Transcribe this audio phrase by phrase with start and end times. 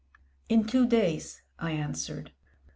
[0.49, 2.31] In two days," I answered.